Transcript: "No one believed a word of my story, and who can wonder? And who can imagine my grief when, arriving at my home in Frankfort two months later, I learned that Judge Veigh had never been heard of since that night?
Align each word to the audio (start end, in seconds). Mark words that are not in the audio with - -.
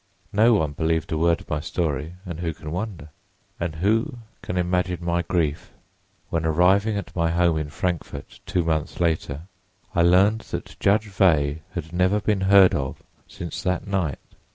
"No 0.33 0.55
one 0.55 0.71
believed 0.71 1.11
a 1.11 1.17
word 1.19 1.41
of 1.41 1.49
my 1.51 1.59
story, 1.59 2.15
and 2.25 2.39
who 2.39 2.55
can 2.55 2.71
wonder? 2.71 3.09
And 3.59 3.75
who 3.75 4.17
can 4.41 4.57
imagine 4.57 5.05
my 5.05 5.21
grief 5.21 5.73
when, 6.31 6.43
arriving 6.43 6.97
at 6.97 7.15
my 7.15 7.29
home 7.29 7.59
in 7.59 7.69
Frankfort 7.69 8.39
two 8.47 8.63
months 8.63 8.99
later, 8.99 9.43
I 9.93 10.01
learned 10.01 10.41
that 10.49 10.75
Judge 10.79 11.05
Veigh 11.09 11.61
had 11.75 11.93
never 11.93 12.19
been 12.19 12.41
heard 12.41 12.73
of 12.73 13.03
since 13.27 13.61
that 13.61 13.85
night? 13.85 14.17